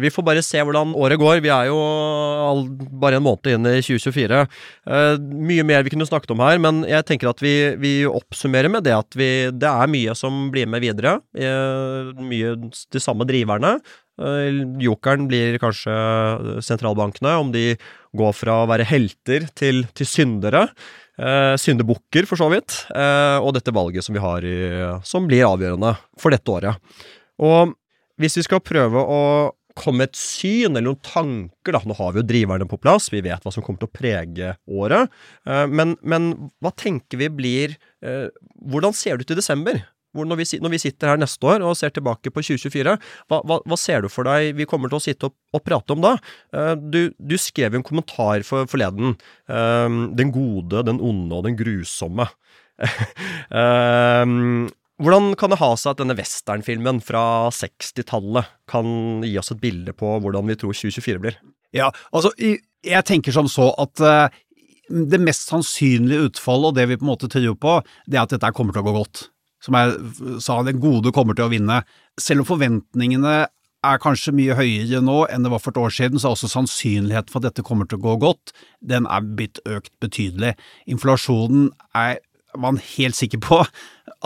Vi 0.03 0.11
får 0.13 0.25
bare 0.27 0.45
se 0.45 0.61
hvordan 0.61 0.93
året 0.99 1.19
går. 1.21 1.41
Vi 1.45 1.51
er 1.53 1.71
jo 1.71 1.79
all, 1.79 2.67
bare 3.01 3.19
en 3.19 3.25
måned 3.25 3.49
inn 3.51 3.69
i 3.71 3.79
2024. 3.81 4.43
Uh, 4.85 4.93
eh, 4.95 5.15
mye 5.49 5.65
mer 5.67 5.87
vi 5.87 5.93
kunne 5.95 6.07
snakket 6.09 6.35
om 6.35 6.43
her, 6.45 6.61
men 6.63 6.83
jeg 6.89 7.07
tenker 7.09 7.31
at 7.31 7.41
vi, 7.45 7.55
vi 7.81 7.93
oppsummerer 8.09 8.71
med 8.73 8.87
det 8.87 8.95
at 8.97 9.19
vi, 9.19 9.31
det 9.53 9.71
er 9.71 9.91
mye 9.91 10.15
som 10.19 10.47
blir 10.55 10.69
med 10.71 10.85
videre. 10.85 11.19
Uh, 11.37 12.13
mye 12.21 12.55
de 12.61 13.03
samme 13.03 13.27
driverne. 13.29 13.79
Jokeren 14.83 15.29
blir 15.31 15.61
kanskje 15.63 15.93
sentralbankene, 16.67 17.37
om 17.39 17.53
de 17.55 17.77
går 18.19 18.33
fra 18.35 18.65
å 18.65 18.71
være 18.71 18.89
helter 18.89 19.47
til, 19.55 19.85
til 19.95 20.09
syndere. 20.11 20.65
Uh, 21.19 21.59
syndebukker, 21.59 22.29
for 22.31 22.39
så 22.39 22.47
vidt. 22.53 22.85
og 22.95 23.51
dette 23.57 23.75
valget 23.75 24.07
som 24.07 24.15
vi 24.15 24.23
har 24.23 24.45
i, 24.47 24.57
som 25.03 25.27
blir 25.27 25.49
avgjørende 25.49 25.97
for 26.21 26.31
dette 26.31 26.53
året. 26.55 26.79
Og 27.43 27.75
hvis 28.19 28.39
vi 28.39 28.45
skal 28.47 28.63
prøve 28.63 29.03
å 29.03 29.23
komme 29.79 30.03
med 30.03 30.11
et 30.11 30.19
syn 30.19 30.75
eller 30.75 30.87
noen 30.89 31.05
tanker, 31.07 31.75
da, 31.75 31.83
nå 31.87 31.97
har 31.99 32.15
vi 32.15 32.23
jo 32.23 32.29
driverne 32.29 32.69
på 32.69 32.81
plass, 32.83 33.11
vi 33.13 33.23
vet 33.25 33.45
hva 33.45 33.53
som 33.55 33.65
kommer 33.65 33.83
til 33.83 33.91
å 33.91 33.99
prege 33.99 34.55
året, 34.67 35.15
eh, 35.49 35.67
men, 35.71 35.95
men 36.03 36.33
hva 36.65 36.73
tenker 36.75 37.21
vi 37.23 37.31
blir 37.33 37.79
eh, 38.03 38.27
Hvordan 38.69 38.97
ser 38.97 39.17
det 39.17 39.29
ut 39.29 39.37
i 39.37 39.39
desember? 39.39 39.81
Når 40.17 40.39
vi, 40.41 40.47
når 40.65 40.73
vi, 40.73 40.81
sitter 40.81 41.13
her 41.13 41.21
neste 41.21 41.45
år 41.45 41.63
og 41.67 41.77
ser 41.77 41.93
tilbake 41.93 42.33
på 42.33 42.41
2024, 42.41 42.95
hva, 43.29 43.41
hva, 43.45 43.59
hva 43.69 43.77
ser 43.79 44.03
du 44.03 44.09
for 44.13 44.25
deg 44.29 44.57
vi 44.57 44.67
kommer 44.69 44.89
til 44.89 44.99
å 44.99 45.05
sitte 45.05 45.29
og, 45.29 45.37
og 45.53 45.65
prate 45.67 45.93
om 45.95 46.01
da? 46.05 46.15
Eh, 46.57 46.75
du, 46.81 47.01
du, 47.19 47.37
skrev 47.39 47.77
en 47.77 47.85
kommentar 47.85 48.43
for, 48.49 48.65
forleden. 48.71 49.17
Den 49.49 50.33
gode, 50.35 50.83
den 50.89 51.01
onde 51.05 51.37
og 51.37 51.45
den 51.47 51.59
grusomme. 51.59 52.27
Hvordan 54.99 55.29
kan 55.39 55.53
det 55.53 55.61
ha 55.61 55.71
seg 55.79 55.93
at 55.93 56.01
denne 56.01 56.17
westernfilmen 56.19 56.99
fra 57.05 57.23
60-tallet 57.55 58.51
kan 58.71 59.23
gi 59.23 59.37
oss 59.39 59.53
et 59.55 59.63
bilde 59.63 59.95
på 59.95 60.17
hvordan 60.25 60.49
vi 60.51 60.57
tror 60.59 60.75
2024 60.75 61.23
blir? 61.23 61.39
Ja, 61.77 61.93
altså, 62.11 62.33
jeg 62.35 63.07
tenker 63.07 63.35
som 63.35 63.47
så 63.53 63.71
at 63.79 64.03
det 64.89 65.21
mest 65.21 65.49
sannsynlige 65.51 66.31
utfallet, 66.31 66.71
og 66.71 66.77
det 66.79 66.87
vi 66.91 66.99
på 66.99 67.07
en 67.07 67.13
måte 67.13 67.31
tror 67.31 67.57
på, 67.61 67.75
det 68.09 68.19
er 68.19 68.25
at 68.25 68.35
dette 68.35 68.55
kommer 68.57 68.75
til 68.75 68.83
å 68.83 68.89
gå 68.89 68.95
godt. 68.97 69.29
Som 69.65 69.79
jeg 69.79 70.41
sa, 70.45 70.61
det 70.63 70.79
gode 70.83 71.13
kommer 71.15 71.37
til 71.37 71.49
å 71.49 71.53
vinne. 71.53 71.83
Selv 72.21 72.45
om 72.45 72.51
forventningene 72.53 73.37
er 73.87 74.01
kanskje 74.03 74.35
mye 74.35 74.57
høyere 74.59 75.01
nå 75.05 75.21
enn 75.31 75.45
det 75.47 75.53
var 75.53 75.63
for 75.63 75.75
et 75.75 75.83
år 75.83 75.95
siden, 75.95 76.19
så 76.19 76.31
er 76.31 76.37
også 76.37 76.51
sannsynligheten 76.51 77.33
for 77.33 77.41
at 77.41 77.51
dette 77.51 77.67
kommer 77.67 77.89
til 77.89 78.01
å 78.01 78.07
gå 78.09 78.17
godt, 78.25 78.55
den 78.83 79.07
er 79.07 79.27
blitt 79.39 79.61
økt 79.67 79.93
betydelig. 80.03 80.57
Inflasjonen 80.91 81.71
er 81.97 82.19
man 82.59 82.81
helt 82.97 83.15
sikker 83.15 83.41
på 83.45 83.61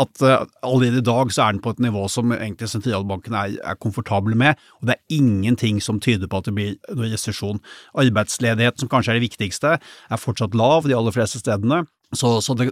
at 0.00 0.22
uh, 0.24 0.44
allerede 0.64 1.02
i 1.02 1.04
dag 1.04 1.32
så 1.34 1.44
er 1.44 1.56
den 1.56 1.62
på 1.64 1.72
et 1.74 1.82
nivå 1.84 2.06
som 2.08 2.32
egentlig 2.32 2.70
sentralbanken 2.70 3.34
er, 3.36 3.56
er 3.60 3.80
komfortable 3.82 4.36
med, 4.38 4.60
og 4.80 4.88
det 4.88 4.96
er 4.96 5.18
ingenting 5.18 5.82
som 5.84 6.00
tyder 6.00 6.30
på 6.30 6.40
at 6.40 6.48
det 6.48 6.54
blir 6.56 6.76
noen 6.94 7.12
resesjon. 7.12 7.60
Arbeidsledighet, 7.98 8.80
som 8.80 8.90
kanskje 8.92 9.14
er 9.14 9.20
det 9.20 9.26
viktigste, 9.26 9.74
er 9.82 10.22
fortsatt 10.22 10.56
lav 10.56 10.88
de 10.88 10.96
aller 10.96 11.14
fleste 11.14 11.42
stedene. 11.42 11.82
Så, 12.12 12.34
så 12.44 12.56
det, 12.58 12.70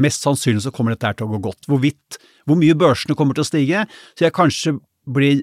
mest 0.00 0.24
sannsynlig 0.24 0.64
så 0.64 0.72
kommer 0.74 0.94
dette 0.94 1.10
her 1.10 1.16
til 1.18 1.28
å 1.28 1.34
gå 1.34 1.42
godt. 1.50 1.66
Hvorvidt, 1.68 2.20
hvor 2.48 2.56
mye 2.60 2.76
børsene 2.78 3.16
kommer 3.18 3.36
til 3.36 3.44
å 3.44 3.48
stige, 3.48 3.82
så 4.16 4.26
jeg 4.26 4.36
kanskje 4.36 4.78
blir 5.08 5.42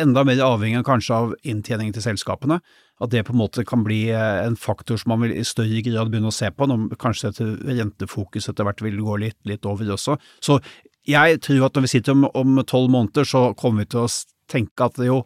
enda 0.00 0.24
mer 0.28 0.40
avhengig 0.44 0.84
kanskje 0.84 1.16
av 1.16 1.34
inntjeningen 1.48 1.94
til 1.96 2.04
selskapene. 2.04 2.60
At 3.02 3.10
det 3.10 3.24
på 3.26 3.34
en 3.34 3.40
måte 3.40 3.64
kan 3.66 3.82
bli 3.86 4.04
eh, 4.12 4.42
en 4.44 4.56
faktor 4.58 5.00
som 5.00 5.14
man 5.14 5.24
vil 5.24 5.34
i 5.34 5.46
større 5.46 5.80
grad 5.82 6.12
begynne 6.12 6.30
å 6.30 6.34
se 6.34 6.50
på, 6.54 6.68
når 6.68 6.98
kanskje 7.02 7.32
dette 7.32 7.76
rentefokus 7.80 8.50
etter 8.52 8.68
hvert 8.68 8.82
vil 8.84 9.00
gå 9.02 9.16
litt, 9.24 9.38
litt 9.48 9.66
over 9.66 9.94
også. 9.96 10.18
Så 10.44 10.60
jeg 11.08 11.40
tror 11.42 11.66
at 11.66 11.74
når 11.74 11.88
vi 11.88 11.94
sitter 11.96 12.28
om 12.28 12.60
tolv 12.68 12.92
måneder, 12.92 13.26
så 13.26 13.48
kommer 13.58 13.82
vi 13.82 13.94
til 13.94 14.04
å 14.04 14.12
tenke 14.52 14.86
at 14.86 15.00
det 15.00 15.08
jo 15.08 15.22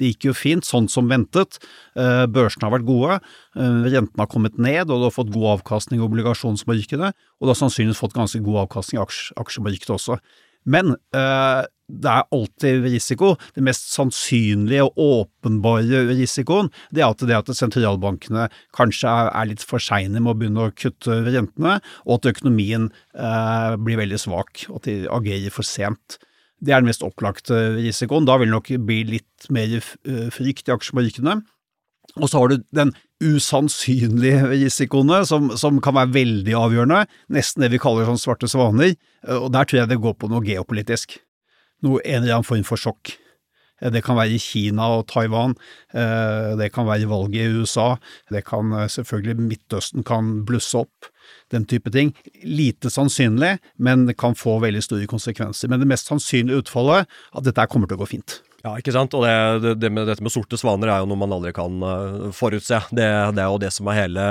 det 0.00 0.12
gikk 0.14 0.30
jo 0.30 0.36
fint, 0.36 0.66
sånn 0.66 0.88
som 0.90 1.10
ventet. 1.10 1.60
Eh, 1.94 2.26
børsene 2.32 2.66
har 2.66 2.74
vært 2.78 2.88
gode, 2.88 3.20
eh, 3.56 3.80
rentene 3.92 4.24
har 4.24 4.30
kommet 4.32 4.58
ned, 4.58 4.88
og 4.88 5.00
du 5.00 5.08
har 5.08 5.16
fått 5.16 5.34
god 5.34 5.60
avkastning 5.60 6.00
i 6.00 6.06
obligasjonsmarkedet, 6.06 7.12
og 7.12 7.42
du 7.44 7.52
har 7.52 7.60
sannsynligvis 7.60 8.00
fått 8.00 8.16
ganske 8.16 8.40
god 8.44 8.64
avkastning 8.66 9.00
i 9.00 9.04
aksjemarkedet 9.04 9.96
også. 9.96 10.20
Men 10.68 10.92
eh, 11.16 11.62
det 11.90 12.10
er 12.10 12.28
alltid 12.36 12.84
risiko. 12.84 13.32
Det 13.56 13.64
mest 13.64 13.90
sannsynlige 13.94 14.86
og 14.86 15.00
åpenbare 15.00 16.04
risikoen, 16.12 16.70
det 16.94 17.02
er 17.02 17.10
at, 17.10 17.24
det 17.26 17.38
at 17.38 17.52
sentralbankene 17.56 18.48
kanskje 18.76 19.10
er, 19.10 19.48
litt 19.50 19.64
for 19.66 19.82
seine 19.82 20.20
med 20.20 20.34
å 20.34 20.38
begynne 20.38 20.68
å 20.68 20.74
kutte 20.76 21.22
rentene, 21.26 21.78
og 22.06 22.20
at 22.20 22.32
økonomien 22.34 22.90
eh, 23.14 23.78
blir 23.80 24.00
veldig 24.00 24.20
svak, 24.20 24.66
og 24.68 24.82
at 24.82 24.90
de 24.90 24.98
agerer 25.10 25.54
for 25.54 25.66
sent. 25.66 26.20
Det 26.60 26.74
er 26.74 26.82
den 26.82 26.90
mest 26.90 27.04
opplagte 27.06 27.56
risikoen. 27.78 28.26
Da 28.28 28.36
vil 28.40 28.50
det 28.50 28.56
nok 28.56 28.68
bli 28.86 29.00
litt 29.08 29.48
mer 29.52 29.80
frykt 30.34 30.68
i 30.68 30.74
aksjemarkedene. 30.74 31.40
Og 32.18 32.28
så 32.28 32.40
har 32.40 32.50
du 32.50 32.64
den 32.74 32.92
usannsynlige 33.22 34.48
risikoene, 34.50 35.22
som, 35.28 35.50
som, 35.60 35.78
kan 35.84 35.96
være 35.96 36.14
veldig 36.16 36.54
avgjørende, 36.56 37.04
nesten 37.32 37.64
det 37.64 37.70
vi 37.74 37.80
kaller 37.82 38.08
sånn 38.08 38.20
svarte 38.20 38.48
svaner, 38.50 38.94
og 39.36 39.50
der 39.54 39.68
tror 39.68 39.82
jeg 39.82 39.90
det 39.92 40.00
går 40.02 40.16
på 40.18 40.30
noe 40.32 40.44
geopolitisk. 40.46 41.18
Noe, 41.84 42.00
en 42.04 42.22
eller 42.22 42.40
annen 42.40 42.48
form 42.48 42.64
for 42.66 42.80
sjokk. 42.80 43.14
Det 43.80 44.02
kan 44.04 44.18
være 44.18 44.40
Kina 44.40 44.90
og 44.98 45.06
Taiwan, 45.08 45.54
eh, 45.96 46.52
det 46.60 46.68
kan 46.74 46.88
være 46.88 47.08
valget 47.08 47.46
i 47.48 47.60
USA, 47.60 47.94
det 48.30 48.44
kan 48.48 48.74
eh, 48.76 48.90
selvfølgelig 48.92 49.40
Midtøsten 49.40 50.04
kan 50.04 50.42
blusse 50.48 50.82
opp, 50.82 51.08
den 51.50 51.64
type 51.64 51.90
ting. 51.94 52.12
Lite 52.44 52.92
sannsynlig, 52.92 53.56
men 53.78 54.04
det 54.06 54.18
kan 54.20 54.36
få 54.36 54.58
veldig 54.60 54.82
store 54.84 55.08
konsekvenser. 55.08 55.70
Men 55.70 55.80
det 55.80 55.88
mest 55.88 56.10
sannsynlige 56.10 56.66
utfallet, 56.66 57.08
at 57.32 57.46
dette 57.46 57.68
kommer 57.72 57.88
til 57.88 57.96
å 57.96 58.02
gå 58.04 58.10
fint. 58.12 58.40
Ja, 58.60 58.74
ikke 58.76 58.92
sant. 58.92 59.16
Og 59.16 59.24
det, 59.24 59.72
det, 59.80 59.88
med, 59.88 60.04
dette 60.10 60.22
med 60.22 60.34
sorte 60.34 60.58
svaner 60.60 60.92
er 60.92 61.00
jo 61.00 61.08
noe 61.08 61.22
man 61.22 61.32
aldri 61.32 61.54
kan 61.56 61.80
forutse. 62.36 62.82
Det, 62.92 63.08
det, 63.32 63.40
er 63.40 63.48
jo 63.48 63.60
det 63.62 63.70
som 63.72 63.88
er 63.88 64.02
hele, 64.02 64.24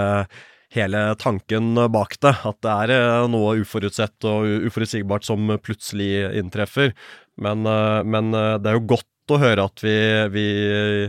hele 0.75 1.01
tanken 1.19 1.73
bak 1.89 2.19
det. 2.21 2.35
At 2.45 2.59
det 2.61 2.75
er 2.93 3.25
noe 3.31 3.57
uforutsett 3.63 4.29
og 4.29 4.69
uforutsigbart 4.69 5.25
som 5.25 5.49
plutselig 5.63 6.27
inntreffer. 6.43 6.93
Men, 7.41 7.65
men 8.05 8.35
det 8.35 8.69
er 8.69 8.77
jo 8.77 8.89
godt 8.93 9.09
å 9.35 9.41
høre 9.41 9.65
at 9.69 9.83
vi, 9.83 9.95
vi, 10.33 10.45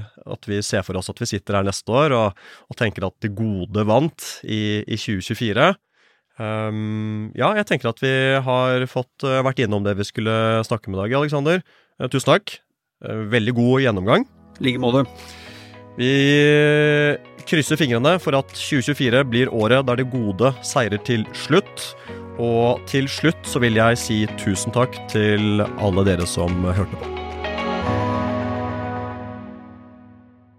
at 0.00 0.48
vi, 0.50 0.60
ser 0.66 0.84
for 0.86 0.98
oss 1.00 1.10
at 1.12 1.20
vi 1.22 1.28
sitter 1.30 1.58
her 1.58 1.66
neste 1.66 1.94
år 1.94 2.14
og, 2.16 2.40
og 2.68 2.78
tenker 2.78 3.06
at 3.06 3.16
det 3.24 3.32
gode 3.36 3.84
vant 3.88 4.26
i, 4.44 4.80
i 4.84 4.98
2024. 4.98 5.70
Um, 6.40 6.44
ehm, 6.44 7.24
ja, 7.36 7.52
jeg 7.58 7.68
tenker 7.68 7.92
at 7.92 8.00
vi 8.02 8.14
har 8.46 8.86
fått 8.90 9.26
vært 9.26 9.60
innom 9.64 9.84
det 9.86 9.96
vi 9.98 10.08
skulle 10.08 10.34
snakke 10.66 10.90
med 10.90 11.00
i 11.00 11.02
dag, 11.04 11.18
Aleksander. 11.20 11.64
tusen 12.08 12.32
takk. 12.32 12.58
Uh, 13.04 13.26
veldig 13.32 13.56
god 13.56 13.86
gjennomgang. 13.86 14.28
I 14.60 14.68
like 14.68 14.82
måte. 14.82 15.06
Vi 16.00 16.12
krysser 17.50 17.78
fingrene 17.80 18.14
for 18.22 18.36
at 18.38 18.52
2024 18.54 19.24
blir 19.28 19.52
året 19.52 19.86
der 19.88 20.00
det 20.00 20.10
gode 20.12 20.52
seirer 20.66 21.02
til 21.06 21.26
slutt. 21.36 21.90
Og 22.40 22.80
til 22.88 23.08
slutt 23.10 23.44
så 23.44 23.60
vil 23.60 23.76
jeg 23.76 24.00
si 24.00 24.20
tusen 24.40 24.72
takk 24.76 24.96
til 25.12 25.64
alle 25.66 26.06
dere 26.08 26.28
som 26.28 26.62
hørte 26.64 26.96
på. 26.96 27.19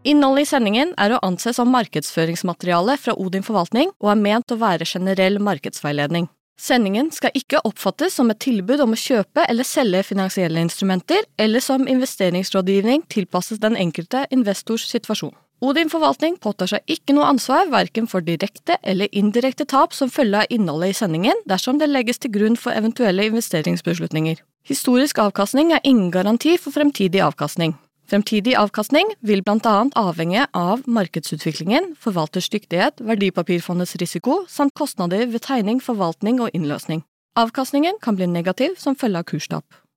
Innholdet 0.03 0.47
i 0.47 0.49
sendingen 0.49 0.95
er 0.97 1.13
å 1.13 1.19
anse 1.21 1.51
som 1.53 1.69
markedsføringsmateriale 1.75 2.95
fra 2.97 3.13
Odin 3.21 3.43
forvaltning 3.45 3.91
og 4.01 4.07
er 4.09 4.21
ment 4.21 4.53
å 4.53 4.57
være 4.57 4.87
generell 4.89 5.37
markedsveiledning. 5.37 6.25
Sendingen 6.61 7.11
skal 7.13 7.33
ikke 7.37 7.61
oppfattes 7.65 8.17
som 8.17 8.29
et 8.33 8.39
tilbud 8.41 8.81
om 8.81 8.95
å 8.95 8.97
kjøpe 8.97 9.45
eller 9.49 9.65
selge 9.65 10.01
finansielle 10.09 10.61
instrumenter, 10.61 11.25
eller 11.37 11.61
som 11.61 11.87
investeringsrådgivning 11.89 13.05
tilpasses 13.13 13.61
den 13.61 13.77
enkelte 13.77 14.25
investors 14.33 14.87
situasjon. 14.89 15.33
Odin 15.61 15.89
forvaltning 15.93 16.39
påtar 16.41 16.71
seg 16.71 16.89
ikke 16.89 17.13
noe 17.13 17.29
ansvar 17.29 17.69
verken 17.69 18.07
for 18.09 18.25
direkte 18.25 18.79
eller 18.81 19.09
indirekte 19.13 19.67
tap 19.69 19.93
som 19.93 20.09
følge 20.09 20.41
av 20.41 20.53
innholdet 20.53 20.95
i 20.95 20.97
sendingen, 20.97 21.45
dersom 21.45 21.77
det 21.77 21.89
legges 21.89 22.21
til 22.21 22.33
grunn 22.33 22.57
for 22.57 22.73
eventuelle 22.73 23.29
investeringsbeslutninger. 23.29 24.41
Historisk 24.65 25.21
avkastning 25.21 25.73
er 25.77 25.85
ingen 25.85 26.09
garanti 26.13 26.57
for 26.57 26.73
fremtidig 26.73 27.21
avkastning. 27.21 27.77
Fremtidig 28.11 28.57
avkastning 28.59 29.13
vil 29.23 29.39
annet 29.71 29.93
avhenge 29.95 30.41
av 30.51 30.81
markedsutviklingen, 30.83 31.93
forvalters 31.95 32.49
dyktighet, 32.51 32.99
verdipapirfondets 32.99 33.95
risiko 34.01 34.41
samt 34.51 34.75
kostnader 34.75 35.29
ved 35.31 35.39
tegning, 35.45 35.79
forvaltning 35.79 36.41
og 36.43 36.51
innløsning. 36.51 37.05
Avkastningen 37.39 37.95
kan 38.03 38.17
bli 38.19 38.27
negativ 38.27 38.75
som 38.75 38.97
følge 38.99 39.23
av 39.23 39.29
kurstap. 39.31 39.63